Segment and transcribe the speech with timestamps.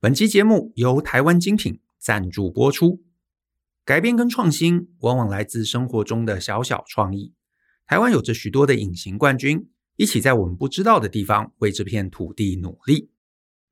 [0.00, 3.02] 本期节目由台湾精品赞助播出。
[3.84, 7.34] 改变跟创新往往来自生活中的小小创意。
[7.84, 13.10] 台湾有着许多的隐形冠军，一起在我们不知道的地方为这片土地努力。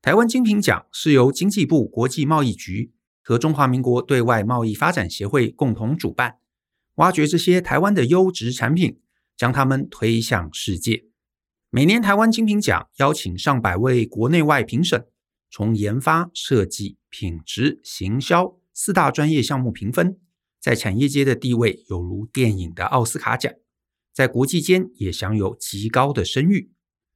[0.03, 6.39] 台湾精品奖是由经济部国际贸易局和中华民国对外贸易发展协会共同主办，
[6.97, 8.99] 挖掘这些台湾的优质产品，
[9.37, 11.05] 将它们推向世界。
[11.71, 15.07] 每年台湾精品奖邀请上百位国内外评审。
[15.57, 20.19] 从研发、设计、品质、行销四大专业项目评分，
[20.61, 23.51] 在产业界的地位有如电影的奥斯卡奖，
[24.13, 26.73] 在国际间也享有极高的声誉。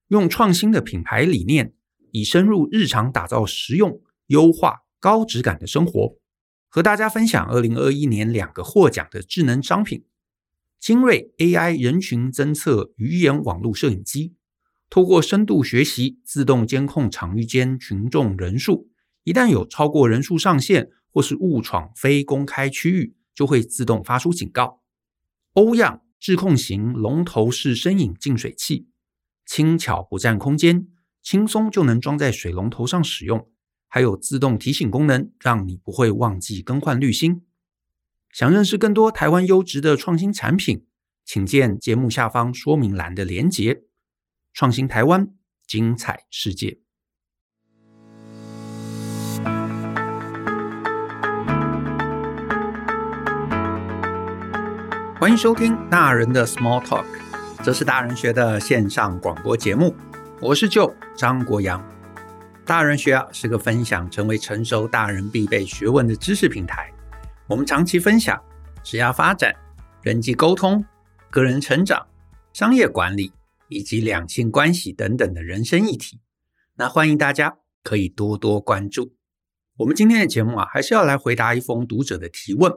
[0.08, 1.74] 用创新的品牌理念，
[2.12, 6.16] 以深入日常打造实用、优化、高质感的生活。
[6.70, 10.06] 和大家分享二零二一年两个获奖的智能商品：
[10.80, 14.34] 精锐 AI 人群侦测鱼眼网络摄影机。
[14.90, 18.90] 透过深度学习，自动监控场域间群众人数，
[19.22, 24.82] 一旦有超过人数上限或是误闯非公开区域，就会自动发出警告。
[25.52, 28.88] 欧样智控型龙头式深饮净水器，
[29.46, 30.88] 轻巧不占空间，
[31.22, 33.48] 轻松就能装在水龙头上使用，
[33.86, 37.42] 还有自动提醒功能，让你不会忘记更换滤芯。
[38.32, 40.84] 想认识更多台湾优质的创新产品，
[41.24, 43.84] 请见节目下方说明栏的连结。
[44.52, 45.28] 创新台湾，
[45.66, 46.78] 精彩世界。
[55.18, 57.04] 欢迎收听大人的 Small Talk，
[57.62, 59.94] 这是大人学的线上广播节目。
[60.40, 61.82] 我是 Joe 张国阳。
[62.64, 66.90] 大人学啊，是个分享成为成熟大人必备学问的知识平台。
[67.46, 68.40] 我们长期分享
[68.82, 69.54] 职业发展、
[70.02, 70.84] 人际沟通、
[71.30, 72.06] 个人成长、
[72.52, 73.32] 商业管理。
[73.70, 76.20] 以及两性关系等等的人生议题，
[76.74, 79.14] 那欢迎大家可以多多关注。
[79.78, 82.72] 我们今天的节目啊，还是要来回答一封读者的提问。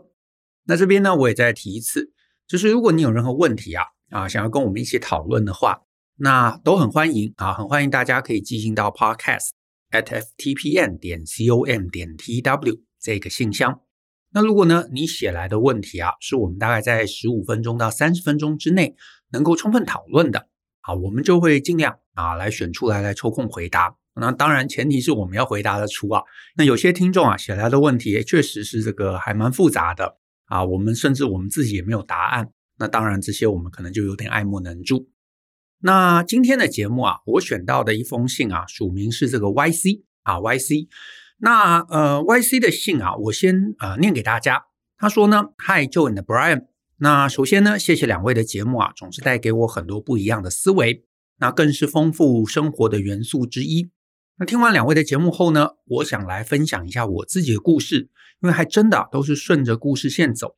[0.65, 2.13] 那这边呢，我也再提一次，
[2.47, 5.81] 就是如果你有任何问题啊啊，想要跟我们一起讨论的话，
[6.17, 9.49] 那都很欢迎啊，很欢迎大家可以寄信到 podcast
[9.89, 13.81] at ftpn 点 com 点 tw 这个信箱。
[14.29, 18.95] 那如果呢，你写来的问题啊，是我们大概在十五分钟到三十分钟之内
[19.31, 20.47] 能够充分讨论的。
[20.83, 23.95] 啊，我们就会尽量啊来选出来来抽空回答。
[24.15, 26.21] 那当然前提是我们要回答得出啊。
[26.55, 32.51] 那有些听众啊写来的问题确实是这个还蛮复杂的啊，我们甚至我们自己也没有答案。
[32.77, 35.09] 那当然这些我们可能就有点爱莫能助。
[35.79, 40.87] 那今天的节目啊，我选到的一封信啊，署名是这个 YC 啊 YC。
[41.39, 44.65] 那呃 YC 的信啊，我先呃念给大家。
[44.97, 46.67] 他说呢，Hi Joe and Brian。
[47.03, 51.03] 那首先呢，谢谢两位的节目啊，总是带给我很多不一样的思维，
[51.37, 53.91] 那更是丰富生活的元素之一。
[54.37, 58.09] 那听完两位的节目后呢，我想来分享一下我自己的故事，
[58.41, 60.55] 因为还真的都是顺着故事线走。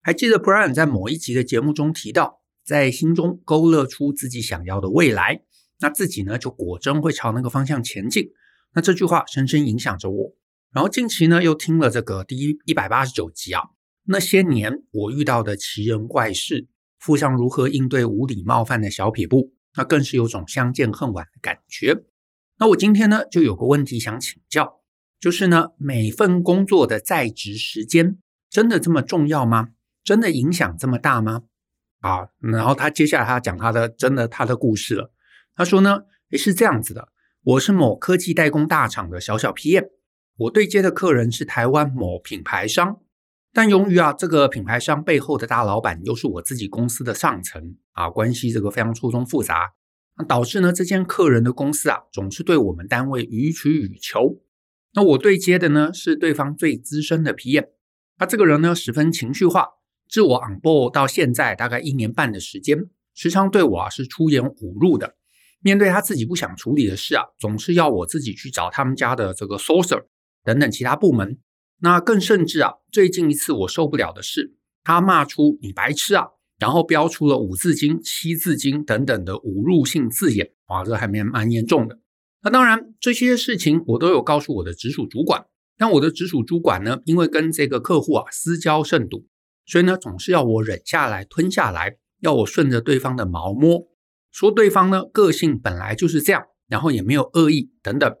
[0.00, 5.42] 还记得 Brian 在某一集的节目中提到，在心中勾勒出自己想要的未来，
[5.80, 8.30] 那自己呢就果真会朝那个方向前进。
[8.72, 10.32] 那这句话深深影响着我。
[10.72, 13.60] 然后近期呢又听了这个第一一百八十九集啊。
[14.04, 16.66] 那些年我遇到的奇人怪事，
[16.98, 22.02] 附上如何应对无礼冒犯的小撇步，那更是有种相见恨晚的感觉。
[22.58, 24.80] 那我今天呢，就有个问题想请教，
[25.20, 28.18] 就是呢，每份工作的在职时间
[28.50, 29.70] 真的这么重要吗？
[30.04, 31.42] 真的影响这么大吗？
[32.00, 35.12] 啊，然后他接下来他讲他的真的他的故事了。
[35.54, 37.08] 他说呢，诶，是这样子的，
[37.44, 39.88] 我是某科技代工大厂的小小 PM，
[40.36, 43.00] 我对接的客人是台湾某品牌商。
[43.54, 49.72] 但由于啊，这个品牌商背后的大老板又是我自己公司的上层啊，关系这个非常错综复杂，
[50.16, 54.40] 那导致呢，这间客人的公司啊，总是对我们单位予取予求。
[54.94, 57.66] 那我对接的呢，是对方最资深的 PM，
[58.16, 59.68] 他这个人呢，十分情绪化，
[60.08, 65.16] 自我 onboard 到现在大概一年半的时间，时常对我啊是出言侮辱的。
[65.60, 70.04] 面对他自己不想处理的事啊，总是要我自己去找他们家的这个 sourcer
[70.42, 71.38] 等等其他部门。
[71.84, 81.98] 那更甚至啊，最近一次我受不了的是，他骂出你白痴啊，然后标出了五字经、七字经等等的侮辱性字眼，哇，这还蛮蛮严重的。
[82.42, 85.46] 那当然，这些事情我都有告诉我的直属主管，
[85.76, 89.26] 但我的直属主管呢，因为跟这个客户啊私交甚笃，
[89.66, 93.88] 所以呢，总是要我忍下来、吞下来，要我顺着对方的毛摸，
[94.30, 98.16] 说对方呢个性本来就是这样，然后也没有恶意等等。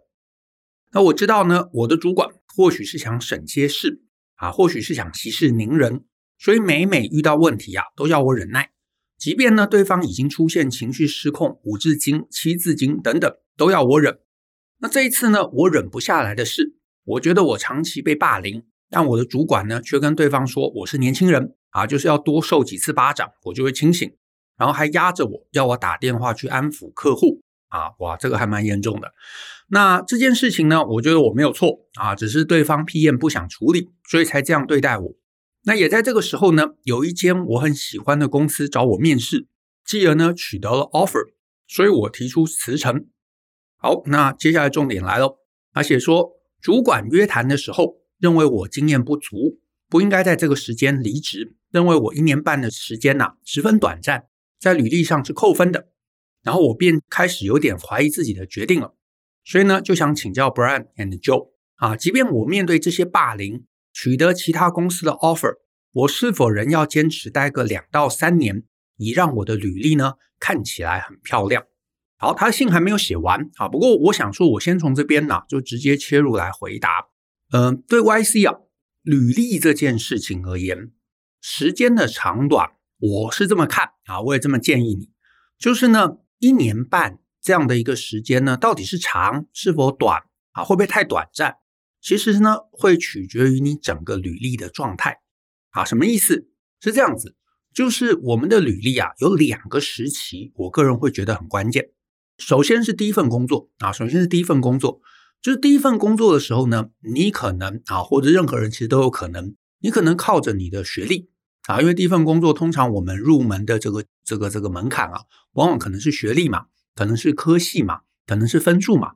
[0.94, 2.28] 那我知道呢，我的主管。
[2.54, 4.02] 或许是想省些事
[4.36, 6.04] 啊，或许是想息事宁人，
[6.38, 8.70] 所以每每遇到问题啊，都要我忍耐。
[9.18, 14.18] 即便呢，对方已经出现情绪失控、五字经、七字经等等，都要我忍。
[14.80, 24.12] 那这一次呢，我忍不下来的是，我觉得我长期被霸凌，但我的主管呢却跟对方说我是年轻人啊，就是要多受几次巴掌，我就会清醒，
[24.58, 27.40] 然后还压着我要我打电话去安抚客户
[27.72, 29.12] 啊，哇，这个还蛮严重的。
[29.68, 35.14] 那这件事情呢，我觉得我没有错啊，只是对方 PM 不想处理，所以才这样对待我。
[35.64, 39.46] 那也在这个时候呢，有一间我很喜欢的公司找我面试，
[39.86, 41.32] 继而呢取得了 offer，
[41.66, 43.06] 所以我提出辞呈。
[43.78, 45.38] 好，那接下来重点来了，
[45.72, 54.26] 而且说，主管约谈的时候认为我经验不足，不应该在这个时间离职，认为我一年半的时间呐、十分短暂，
[54.60, 55.91] 在履历上是扣分的。
[56.42, 58.94] 然后我便开始有点怀疑自己的决定了，
[59.44, 63.64] 所以呢就想请教 Brian and Joe 啊，即便我面对这些霸凌。
[63.94, 65.56] 取得其他公司的 offer，
[65.92, 68.64] 我是否仍要坚持待个两到三年，
[68.96, 71.66] 以让我的履历呢看起来很漂亮？
[72.16, 73.68] 好，他信还没有写完啊。
[73.68, 77.08] 不过我想说，我先从这边呢就直接切入来回答。
[77.52, 78.60] 嗯、对 YC 啊，
[79.02, 80.90] 履历这件事情而言，
[81.42, 85.10] 时间的长短，我是这么看啊，我也这么建议你，
[85.58, 90.64] 就是呢一年半这样的一个时间呢，到底是长是否短啊？
[90.64, 91.58] 会不会太短暂？
[92.00, 95.20] 其实呢，会取决于你整个履历的状态
[95.70, 95.84] 啊。
[95.84, 96.48] 什么意思？
[96.80, 97.36] 是这样子，
[97.72, 101.90] 就是我们的履历啊，有两个时期，我个人会觉得很关键。
[102.38, 105.00] 首先是第一份工作啊，首先是第一份工作，
[105.40, 111.30] 就是第一份工作的时候呢，你可能啊，或者任何人其实都有可能，你可能靠着你的学历
[111.68, 115.22] 啊，因为第一份工作通常我们入门的这个这个这个门槛啊，
[115.52, 119.14] 往往可能是学历嘛，可能是科系嘛，可能是分数嘛。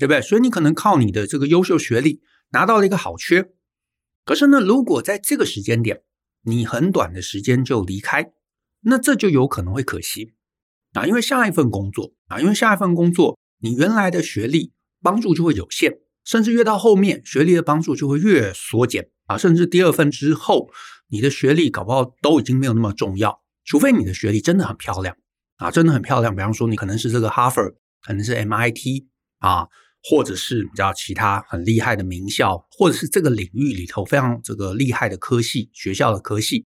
[0.00, 0.22] 对不对？
[0.22, 2.22] 所以你可能靠你的这个优秀学历
[2.52, 3.50] 拿到了一个好缺，
[4.24, 6.02] 可是呢，如果在这个时间点
[6.42, 8.30] 你很短的时间就离开，
[8.82, 10.34] 那这就有可能会可惜
[10.92, 14.72] 啊，因为下一份工作啊，因为下一份工作你原来的学历
[15.02, 20.70] 帮助就会有限，甚至越到后面学历的帮助就会越缩减啊，甚至第二份之后
[21.08, 25.16] 你的学历搞不好都已经没有那么重要，除非你的学历真的很漂亮
[25.56, 27.62] 啊，真的很漂亮，比方说你可能是这个哈佛，
[28.02, 29.06] 可能是 MIT
[29.38, 29.68] 啊。
[30.08, 36.64] 或者是比较其他很厉害的名校，或者是这个领域里头非常这个厉害的科系学校的科系，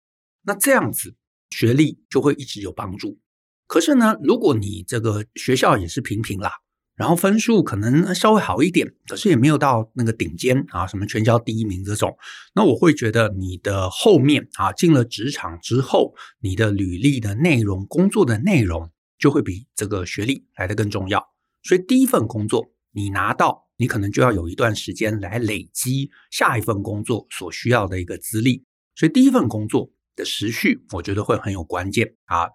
[0.44, 1.14] 那这样子
[1.50, 3.20] 学历就会一直有帮助。
[3.67, 6.50] 可是呢，如果你这个学校也是平平啦，
[6.99, 12.15] 然后分数可能稍微好一点，可是也没有到那个顶尖啊，什么全校第一名这种，
[12.55, 21.25] 那我会觉得你的后面啊进了职场之后，你的履历的内容、工作的内容就会比这个学历来得更重要。
[21.62, 22.73] 所以第一份工作。
[22.93, 28.65] 你拿到，你可能就要有一段时间来累积下一份工作所需要的一个资历，
[28.97, 32.49] 所以第一份工作的时序，我觉得会很有关键啊。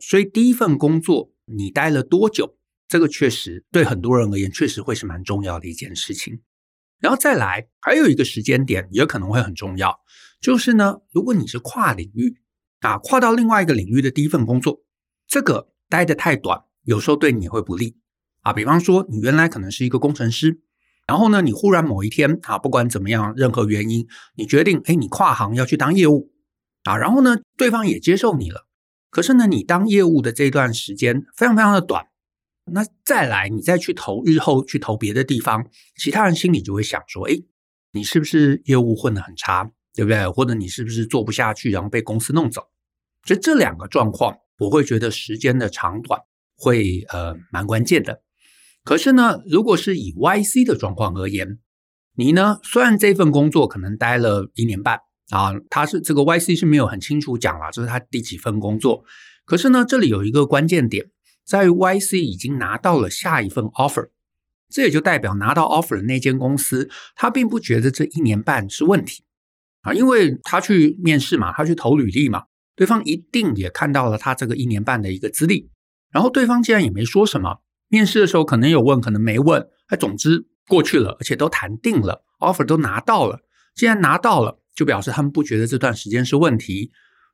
[0.00, 2.56] 所以第一份工作你待了多久，
[2.88, 6.40] 这个确实对很多人而言，确实会是蛮重要的一件事情。
[7.00, 10.00] 然后再来，还有一个时间点也可能会很重要，
[10.40, 12.36] 就是呢，如果你是跨领域
[12.80, 14.82] 啊，跨到另外一个领域的第一份工作，
[15.26, 17.98] 这个待得太短，有时候对你也会不利。
[18.42, 20.60] 啊，比方说你原来可能是一个工程师，
[21.06, 26.30] 然后呢，你忽然某一天啊，不管怎么样，任何原因，你决定，哎，你跨行要去当业务
[26.84, 28.66] 啊，然后呢，对方也接受你了。
[29.10, 32.06] 可是呢，你当业务的这段时间非常非常的短，
[32.72, 35.66] 那再来你再去投，日后去投别的地方，
[35.96, 37.34] 其他人心里就会想说，哎，
[37.92, 40.28] 你是不是业务混得很差，对不对？
[40.28, 42.62] 或者你是不是做不下去，然后被公司弄走？
[43.26, 46.20] 所以这两个状况，我会觉得时间的长短
[46.56, 48.22] 会呃蛮关键的。
[48.82, 51.58] 可是呢，如果是以 YC 的状况而言，
[52.16, 55.00] 你呢，虽然这份工作可能待了一年半
[55.30, 59.04] 啊，他是这个 YC 是没有很清楚讲了，这是他第几份工作。
[59.46, 61.10] 可是呢，这里有一个关键点，
[61.44, 64.08] 在于 YC 已经拿到了下一份 offer，
[64.70, 69.24] 这也就代表拿到 offer 的那间公司，他并不觉得这一年半是问题
[69.82, 75.70] 啊，因为他去面试嘛，他去投履历嘛，对方一定也看到了他这个一年半的一个资历，
[76.10, 77.58] 然后对方既然也没说什么。
[77.88, 83.40] 面试的时候可能有问，可能没问，哎，总之过去了，而且都谈定了，offer 都拿到了。
[83.76, 86.90] 既然拿到了，就表示他们不觉得这段时间是问题。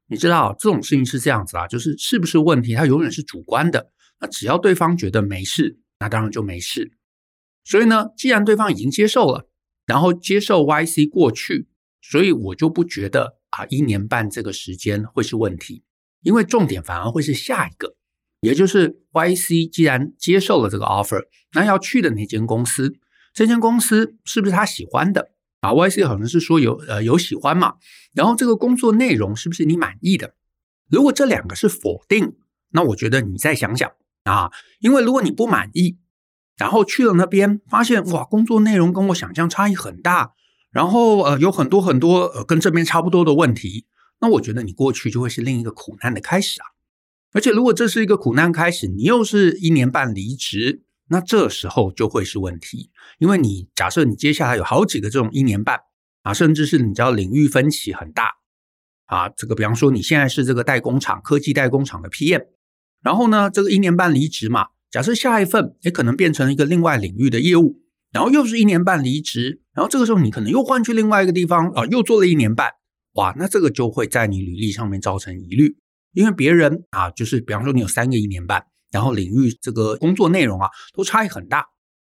[0.09, 3.91] 你知道这种事情是这样子啊，就是是不是问题，它永远是主观的。
[4.21, 6.93] 那只要对方觉得没事，那当然就没事。
[7.65, 9.49] 所以呢，既然对方已经接受了，
[9.87, 11.69] 然后接受 YC 过去，
[12.01, 15.83] 所以我就不觉得啊，一年半这个时间会是问题，
[16.23, 17.97] 因为重点反而会是下一个。
[18.41, 21.23] 也就是 YC 既然接受了这个 offer，
[21.53, 22.95] 那要去的那间公司，
[23.35, 27.75] 这间公司是不是他喜欢的啊？YC 好像是说有呃有喜欢嘛，
[28.15, 30.35] 然后这个工作内容是不是你满意的？
[30.89, 32.35] 如果这两个是否定，
[32.71, 33.93] 那我觉得你再想想
[34.25, 34.51] 啊，
[34.81, 35.99] 因为如果你不满意
[36.57, 40.35] 然后去了那边，发现哇，工作内容跟我想象差异很大，
[40.71, 43.87] 然后呃，有很多很多呃跟这边差不多的问题。
[44.21, 46.67] 那我觉得你过去就会是另一个苦难的开始啊。
[47.33, 55.81] 而且如果这是一个苦难开始，你又是一年半离职，那这时候就会是问题，因为你假设你接下来有好几个这种一年半
[56.23, 58.33] 啊，甚至是你知道领域分歧很大
[59.07, 62.45] 啊，这个比方说你现在是这个代工厂科技代工厂的 PM，
[63.03, 64.67] 然后呢，这个一年半离职嘛。
[64.91, 67.81] 假设下一份也可能变成一个另外领域的业务，
[68.11, 72.69] 然后又是一年半离职，然后这个时候你可能又换去另外一个地方啊，又做了一年半，
[73.13, 75.77] 哇，那这个就会在你履历上面造成疑虑，
[76.13, 81.67] 因为别人啊，就是比方说你有三个一年半，然后领域这个工作内容啊都差异很大，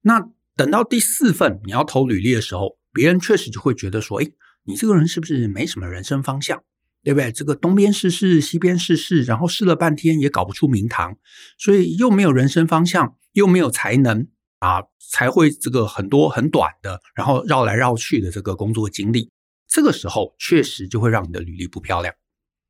[0.03, 4.31] 那等到第四份你要投履历的时候，别人确实就会觉得说，诶，
[4.63, 6.63] 你这个人是不是没什么人生方向？
[7.03, 7.31] 对不对？
[7.31, 11.17] 这个东边试试，西边试试，然后试了半天也搞不出名堂，
[11.57, 14.27] 所以又没有人生方向，又没有才能
[14.59, 19.29] 啊，才会这个很多很短的，然后绕来绕去的这个工作经历。
[19.67, 22.13] 这个时候确实就会让你的履历不漂亮。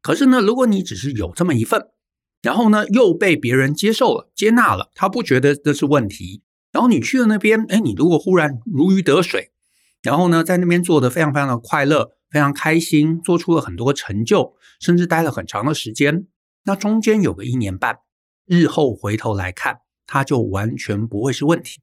[0.01, 1.87] 可是呢，如果你只是有这么一份，
[2.41, 9.51] 然后呢又被别人接受了、接纳了，他不觉得这是问题，然后你去了那边，哎，你如果忽然如鱼得水，
[10.01, 12.11] 然后呢在那边做得非常非常的快乐。
[12.31, 16.25] 非常开心，做出了很多成就，甚至待了很长的时间。
[16.63, 17.97] 那中间有个一年半，
[18.45, 21.81] 日后回头来看，它就完全不会是问题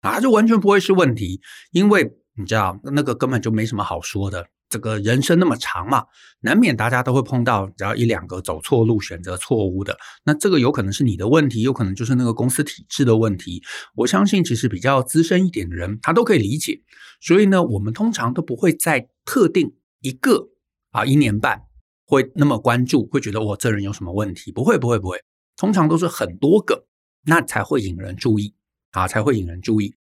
[0.00, 4.48] 啊，就完全不会是问题，因为你知道，那个根本就没什么好说的。
[4.70, 6.04] 这个人生那么长嘛，
[6.40, 9.96] 难免大家都会碰到，只要一两个走错路、选择错误的。
[10.24, 13.62] 那这个有可能是你的问题，有可能就是那个公司体制的问题。
[13.94, 16.80] 我相信，其实比较资深一点的人，他都可以理解。
[17.20, 19.74] 所以呢，我们通常都不会在特定。
[20.04, 20.50] 一个
[20.90, 21.62] 啊，一年半
[22.04, 24.52] 会那么关注，会觉得我这人有什么问题？
[24.52, 25.24] 不会，不会，不会。
[25.56, 26.86] 通常都是很多个，
[27.24, 28.54] 那才会引人注意
[28.90, 29.94] 啊，才会引人注意。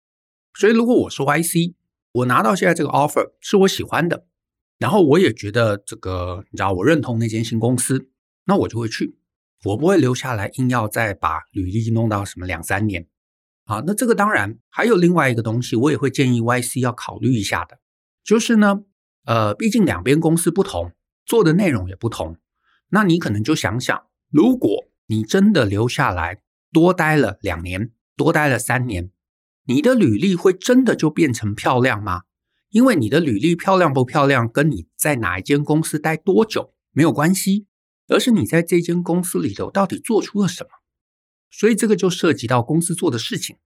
[0.54, 1.74] 所以，如果我是 YC，
[2.10, 4.26] 我拿到现在这个 offer 是我喜欢的，
[4.78, 8.10] 然后我也觉得这个，你知道，我认同那间新公司，
[8.46, 9.16] 那我就会去，
[9.66, 13.06] 我不会留下来，硬要再把履历弄到什么两三年
[13.66, 13.84] 啊。
[13.86, 17.78] 那这个当然还有另外一个东西，我也会建议 YC 要考虑一下的，
[18.24, 18.82] 就是呢。
[19.24, 20.92] 呃，毕竟两边公司不同，
[21.24, 22.36] 做的内容也不同。
[22.88, 29.10] 那你可能就想想，如果你真的留下来多待了两年，多待了三年，
[29.66, 32.22] 你的履历会真的就变成漂亮吗？
[32.70, 37.66] 因为你的履历漂亮不漂亮，跟你在哪一间公司待多久没有关系，
[38.08, 40.70] 而是你在这间公司里头到底做出了什么。
[41.50, 43.58] 所以这个就涉及到公司做的事情，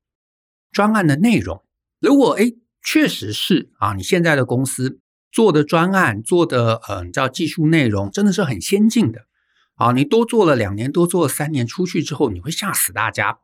[0.70, 1.64] 专案的内容。
[2.00, 5.00] 如果诶，确实是啊，你现在的公司。
[5.36, 9.26] 做的专案做的，呃，叫技术内容真的是很先进的
[9.74, 9.92] 啊！
[9.92, 13.40] 你多做了两年，多做了三年，出去之后你会吓死大家。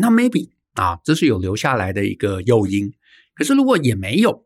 [0.00, 2.92] 那 maybe 啊，这是有留下来的一个诱因。
[3.36, 4.44] 可是如果也没有，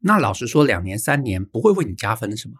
[0.00, 2.54] 那老实说，两年三年不会为你加分什么？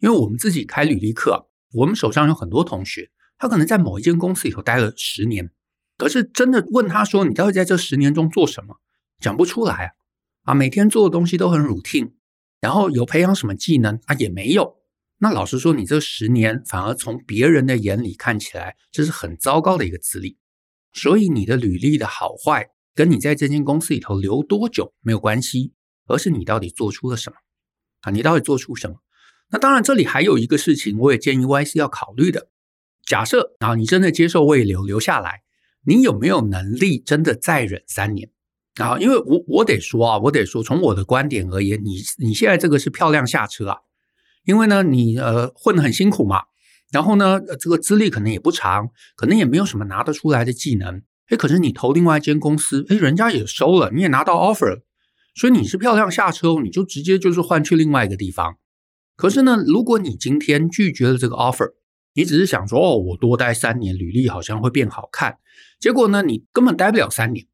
[0.00, 5.52] 因为我们自己开履历课，我们手上有很多同学，他可能在某一间公司里头待了十年，
[5.96, 8.80] 可是真的问他说，你到底在这十年中做什么？
[9.20, 9.94] 讲不出来
[10.42, 10.50] 啊！
[10.50, 12.10] 啊，每天做的东西都很 routine。
[12.60, 14.14] 然后有培养什么技能啊？
[14.14, 14.76] 也没有。
[15.18, 20.38] 那老实说，你这十年反而从别人的眼里看起来，这是很糟糕的一个资历。
[20.92, 25.72] 所以你的履历的好坏，跟你在这间公司里头留多久没有关系，
[26.06, 27.36] 而是你到底做出了什么
[28.00, 28.10] 啊？
[28.10, 28.96] 你到底做出什么？
[29.50, 32.50] 那当然，这里还有一个事情，我也建议 YC 要考虑的。
[33.04, 35.42] 假设啊，你真的接受未留留下来，
[35.86, 38.30] 你有没有能力真的再忍三年？
[38.76, 43.78] 啊，因为我我得说啊，我得说，从我的观点而言，你你现在这个是漂亮下车啊，
[44.44, 46.42] 因为呢，你呃混得很辛苦嘛，
[46.92, 54.82] 然后呢，这个资历可能也不长，可能也没有什么拿得出来的技能，诶，可是你投另外一间公司，诶，人家也收了，你也拿到 offer，
[55.34, 58.56] 所以你是漂亮下车，你就直接就是换去另外一个地方。
[59.16, 61.72] 可是呢，如果你今天拒绝了这个 offer，
[62.12, 65.38] 你只是想说，哦，我多待三年，履历好像会变好看，
[65.80, 67.46] 结果呢，你根本待不了三年。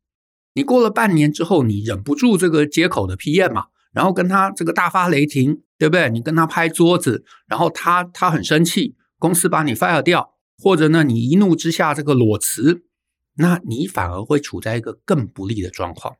[0.54, 6.11] 你过了半年之后，你忍不住这个接口的 PM 嘛，然后跟他这个大发雷霆，对不对？
[6.11, 12.85] 你跟他拍桌子，然后他他很生气，公司把你 fire 掉，或者呢，你一怒之下这个裸辞，
[13.37, 16.16] 那你反而会处在一个更不利的状况。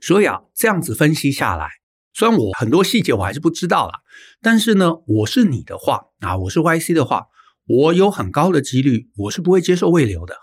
[0.00, 1.68] 所以啊，这样子分析下来，
[2.14, 4.00] 虽然我很多细节我还是不知道啦，
[4.40, 7.26] 但是呢，我是你的话啊，我是 YC 的话，
[7.66, 10.36] 我有很高的几率，我是不会接受未留的。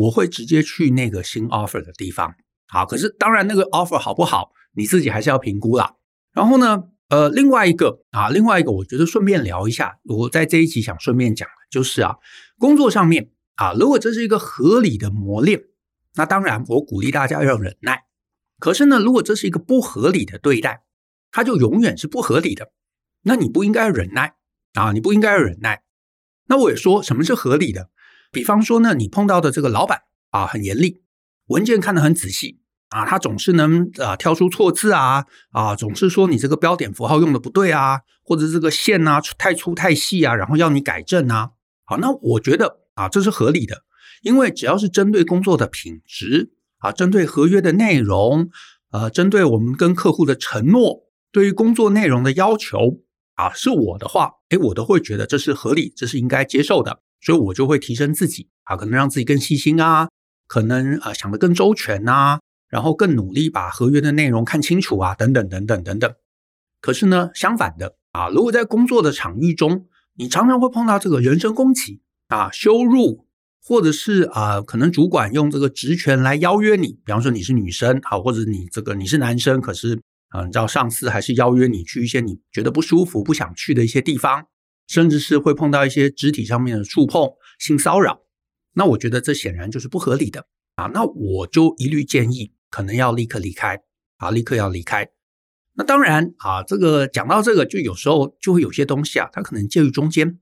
[0.00, 2.34] 我会直接去那个新 offer 的地方，
[2.68, 5.96] 好，可是当然那个 offer 好不好，你自己还是要评估啦。
[6.32, 12.16] 然后呢，呃，另外一个啊，另外一个，我觉得顺便聊一下，我在这一集想顺便讲的就是啊，
[12.58, 15.64] 工作上面啊，如果这是一个合理的磨练，
[16.14, 18.04] 那当然我鼓励大家要忍耐。
[18.58, 20.82] 可是呢，如果这是一个不合理的对待，
[21.30, 22.72] 它就永远是不合理的。
[23.22, 24.34] 那你不应该忍耐
[24.72, 25.82] 啊，你不应该忍耐。
[26.46, 27.90] 那我也说什么是合理的？
[28.32, 31.02] 比方说呢，你碰到的这个老板啊，很严厉，
[31.46, 32.60] 文件看得很仔细
[32.90, 41.50] 啊，他总是能啊挑出错字啊啊，总是说你这个标点符号用的不对啊，或者这个线啊太粗太细啊，然后要你改正啊。
[41.84, 43.82] 好，那我觉得啊，这是合理的，
[44.22, 48.48] 因为只要是针对工作的品质啊，针对合约的内容，
[48.92, 53.00] 呃，针对我们跟客户的承诺，对于工作内容的要求
[53.34, 57.02] 啊，是我的话，诶，我都会觉得这是合理，这是应该接受的。
[57.20, 60.08] 所以我就会提升自己啊，可能让自己更细心啊，
[60.46, 66.12] 可能呃想得更周全啊，然后更努力把合约的内容看清楚啊，等等等等等等。
[66.80, 73.26] 可是呢，相反的啊，如果在工作的场域中，你常常会碰到这个人身攻击啊、羞辱，
[73.62, 80.00] 或者是啊，可能主管用这个职权来邀约你，比方说你是女生啊，或者你这个你是男生，可是
[80.30, 84.46] 啊，你知道上司还是邀约你去一些你觉得不舒服、不想去的一些地方。
[84.90, 87.30] 甚至是会碰到一些肢体上面的触碰、
[87.60, 88.22] 性骚扰，
[88.74, 90.86] 那我觉得这显然就是不合理的啊！
[90.92, 93.80] 那我就一律建议，可能要立刻离开
[94.16, 95.08] 啊，立刻要离开。
[95.74, 100.40] 那当然啊，这个讲到这个，就有时候就会有些东西啊，它可能介于中间，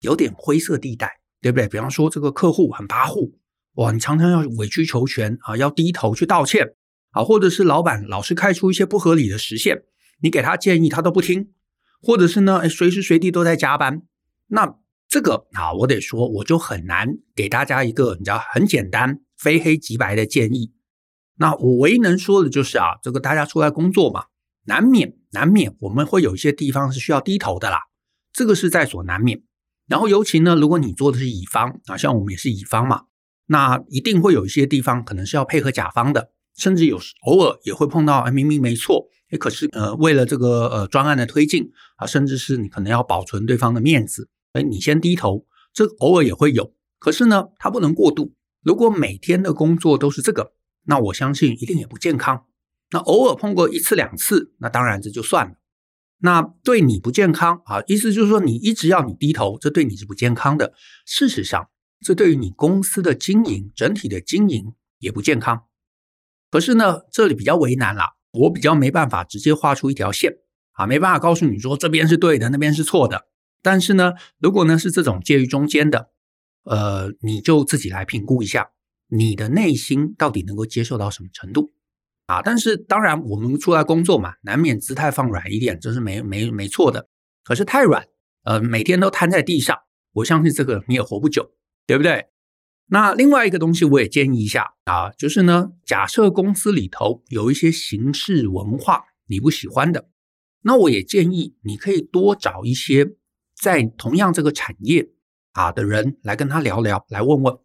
[0.00, 1.68] 有点灰色地带，对不对？
[1.68, 3.30] 比方说这个客户很跋扈，
[3.74, 6.74] 哇，你常常要委曲求全啊，要低头去道歉
[7.12, 9.84] 啊，或者是老板老是开出一些不合理的时限，
[10.20, 11.52] 你给他建议他都不听。
[12.04, 14.02] 或者是呢，随时随地都在加班，
[14.48, 14.76] 那
[15.08, 20.72] 这个啊，我得说，我就很难给大家一个你知道很简单、非黑即白的建议。
[21.38, 24.26] 那我唯一能说的就是啊，这个大家出来工作嘛，
[24.66, 27.78] 难免难免我们会有一些地方是需要低头的啦，
[28.32, 29.42] 这个是在所难免。
[29.86, 33.04] 然后尤其呢，如果你做的是乙方啊，像我们也是乙方嘛，
[33.46, 39.08] 那一定会有一些地方可能是要配合甲方的，甚至有时偶尔也会碰到，哎，明明没错。
[39.38, 46.72] 可是呃，为了这个呃专案的推进啊，甚至是你可能要保存对方的面子，哎，你先低头，这偶尔也会有。
[46.98, 48.34] 可是呢，它不能过度。
[48.62, 50.52] 如果每天的工作都是这个，
[50.84, 52.44] 那我相信一定也不健康。
[52.90, 55.54] 那偶尔碰过一次两次，那当然这就算了。
[56.18, 60.72] 那对你不健康啊，意思就是说你一直要你低头，这对你是不健康的。
[61.04, 61.68] 事实上，
[62.00, 65.64] 这对于你公司的经营，整体的经营也不健康。
[66.50, 68.14] 可是呢，这里比较为难了。
[68.34, 70.32] 我比较没办法直接画出一条线
[70.72, 73.28] 啊，没办法告诉你说这边是对的，那边是错的。
[73.62, 76.10] 但是呢，如果呢是这种介于中间的，
[76.64, 78.70] 呃，你就自己来评估一下，
[79.08, 81.72] 你的内心到底能够接受到什么程度
[82.26, 82.42] 啊？
[82.42, 87.08] 但是当然，我们出来工作嘛，难免姿态放软一点，这是没没没错的。
[87.42, 88.06] 可是太软，
[88.44, 89.78] 呃，每天都瘫在地上，
[90.12, 91.52] 我相信这个你也活不久，
[91.86, 92.26] 对不对？
[92.86, 100.08] 那另外一个东西，我也建议一下啊，就是呢，假设公司里头有一些形式文化你不喜欢的，
[100.62, 103.14] 那我也建议你可以多找一些
[103.58, 105.10] 在同样这个产业
[105.52, 107.56] 啊的人来跟他聊聊，来问问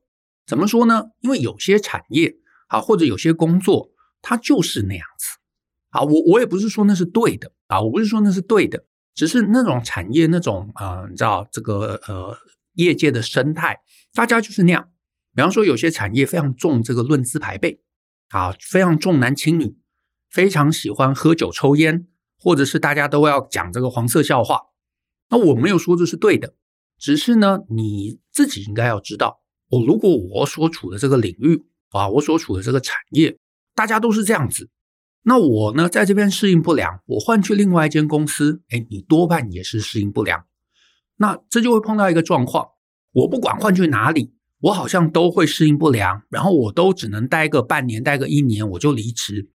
[0.48, 1.12] 怎么说呢？
[1.20, 2.38] 因为有些产业
[2.70, 5.38] 啊，或者有些工作，它就是那样子
[5.90, 6.02] 啊。
[6.02, 12.38] 我我也不是说那是对的啊，我不是说那是对的，只是那种产业那种啊，你知道这个呃
[12.76, 13.82] 业界的生态，
[14.14, 14.90] 大家就是那样。
[15.36, 17.82] 比方说，有些产业非常重这个论资排辈，
[18.30, 19.78] 啊，非常重男轻女，
[20.30, 24.62] 非常喜欢喝酒抽烟，或者是大家都要讲这个黄色笑话。
[25.30, 26.56] 那我没有说这是对的，
[26.98, 33.38] 只是呢，你自己应该要知道，我如果我所处的这个领域啊，我所处的这个产业，
[33.76, 34.70] 大家都是这样子，
[35.24, 40.46] 那我呢，在这边适应不良，我换去另外一间公司，哎，你多半也是适应不良。
[41.18, 42.70] 那这就会碰到一个状况，
[43.12, 44.34] 我不管换去哪里。
[44.62, 49.50] 我好像都会适应不良，然后我都只能待个半年，待个一年，我就离职。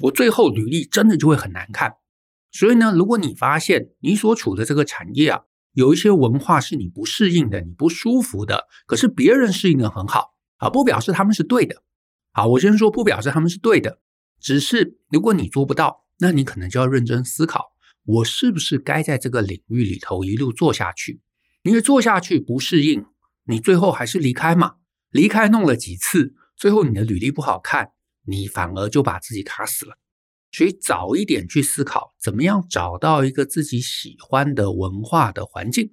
[0.00, 1.94] 我最后履历真的就会很难看。
[2.52, 5.40] 所以呢，如果你发现你所处的这个产业啊，
[5.72, 11.82] 有一些文化是你不适应的，你不舒服的，可是别人适应的很好啊，不表示他们是对的。
[12.32, 14.00] 好，我先说不表示他们是对的，
[14.40, 17.72] 只是如果你做不到，那你可能就要认真思考，
[18.04, 21.20] 我是不是该在这个领域里头一路做下去？
[21.62, 23.06] 因为做下去不适应。
[23.50, 24.76] 你最后还是离开嘛？
[25.10, 27.90] 离开弄了几次，最后你的履历不好看，
[28.24, 29.98] 你反而就把自己卡死了。
[30.52, 35.92] 所以早一点去思考，怎么样找到一个自己喜欢的文化的环境。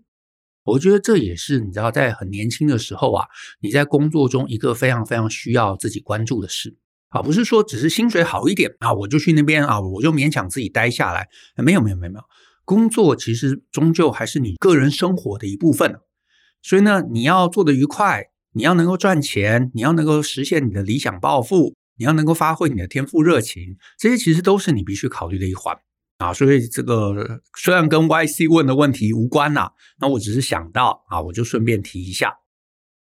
[0.63, 3.25] 我觉得这也是你知道，在很年轻的时候啊，
[3.59, 6.77] 你在工作中一个非常非常需要自己关注的事
[7.09, 11.27] 啊，不是说只是薪水好一点啊，我就去那边啊，我就勉强自己待下来。
[11.55, 12.23] 没有没有没有没有，
[12.65, 15.99] 工作其实终究还是你个人生活的一部分。
[16.61, 25.77] 所以呢，你要做得愉快，你要能够赚钱，你要能够实现你的理想抱负，你要能够发挥你的天赋热情，这些其实都是你必须考虑的一环
[26.17, 26.33] 啊。
[26.33, 32.39] 所以这个虽然跟 YC 问的问题无关呐，那我只是想到啊，我就顺便提一下。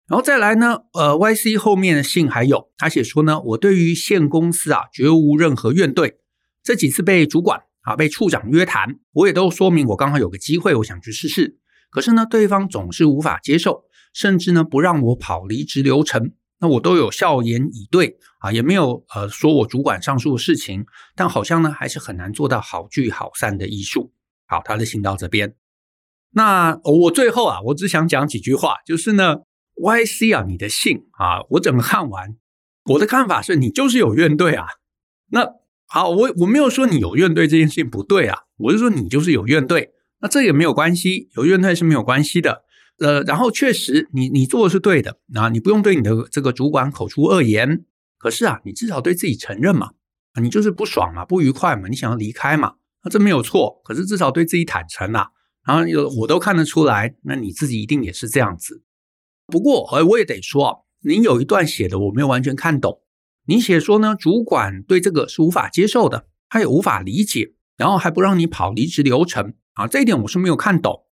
[0.08, 6.16] 然后再来呢，呃，YC 后面的信还有他写说呢，我对于现公司啊绝无任何怨怼，
[6.62, 11.58] 这几次被主管啊被处长约谈，我也都说明我刚好有个机会，我想去试试。
[11.94, 16.32] 可是呢，对方总是无法接受，甚至呢不让我跑离职流程。
[16.60, 24.12] 那我都有笑言以对啊，也没有呃说我主管上述的事情，但好像呢还是很难做到好聚好散的艺术。
[24.48, 25.56] 好，他的信到这边。
[26.32, 29.42] 那我最后啊，我只想讲几句话，就是呢。
[29.76, 32.36] YC 啊，你的信啊，我整个看完，
[32.92, 34.68] 我的看法是你就是有怨怼啊。
[35.32, 35.50] 那
[35.88, 39.90] 好，我我没有说你有怨怼这件事情不对啊，我是说你就是有怨怼。
[40.24, 42.64] 那这也没有关系，有怨恨是没有关系的。
[43.00, 47.84] 呃，然后确实你你做的是对的啊，你不用对你的这个主管口出恶言。
[48.18, 49.90] 可是啊，你至少对自己承认嘛，
[50.42, 53.82] 你就是不爽嘛，不愉快嘛，你想要离开嘛，那这没有错。
[53.84, 55.32] 可是至少对自己坦诚啊，
[55.68, 58.82] 然后有我都看得出来，那你自己一定也是这样子。
[59.48, 63.02] 不过，呃，我也得说啊，您有一段写的我没有完全看懂。
[63.48, 71.06] 你写说呢，主管对这个是无法接受的，他也无法理解，然后还不让你跑离职流程啊，这一点我是没有看懂。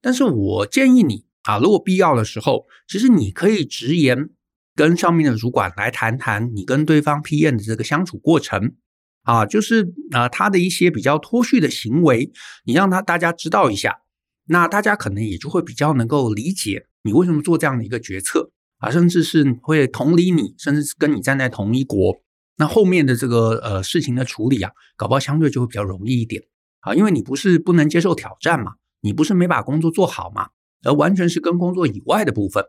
[0.00, 4.30] 但是我建议你啊，如果必要的时候，其实你可以直言
[4.74, 8.74] 跟上面的主管来谈谈你跟对方 PM 的这个相处过程
[9.22, 12.30] 啊，就是啊他的一些比较脱序的行为，
[12.64, 14.00] 你让他大家知道一下，
[14.46, 16.86] 那大家可能也就会比较能够理解。
[17.02, 18.90] 你为什么做这样的一个决策啊？
[18.90, 22.22] 甚至是会同理你，甚至是跟你站在同一国，
[22.58, 26.42] 那后面的这个呃事情的处理啊，搞不好相对就会比较容易一点
[26.84, 30.48] 啊，因为你不是不能接受挑战嘛，你不是没把工作做好嘛，
[30.84, 32.64] 而完全是跟工作以外的部分。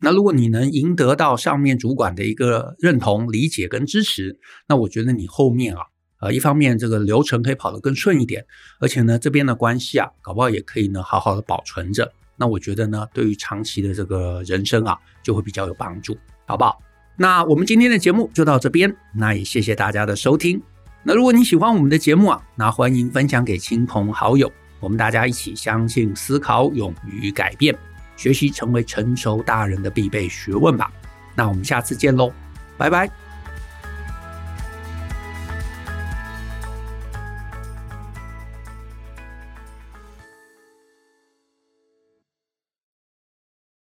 [0.00, 5.82] 那如果你能赢得到上面主管的一个认同、理解跟支持，那我觉得你后面啊，
[6.20, 8.46] 呃，一方面这个流程可以跑得更顺一点，
[8.80, 12.12] 而且呢，这边的关系啊，搞不好也可以呢好好的保存着。
[12.36, 16.80] 那我觉得呢，对于长期的这个人生啊，就会比较有帮助，好不好？
[17.16, 20.62] 那我们今天的节目就到这边，那也谢谢大家的收听。
[21.08, 27.74] 那如果你喜欢我们的节目啊，那欢迎分享给亲朋好友，我们大家一起相信、思考、勇于改变，
[28.14, 30.92] 学习成为成熟大人的必备学问吧。
[31.34, 32.30] 那我们下次见喽，
[32.76, 33.10] 拜拜。